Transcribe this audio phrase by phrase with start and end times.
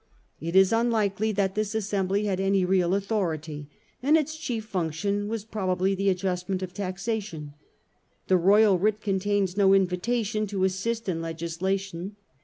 [0.39, 3.69] It is unlikely that this Assembly had any great authority,
[4.01, 7.53] and its chief function was probably the adjustment of taxation.
[8.25, 12.15] The royal writ contains no invitation to assist in legislation.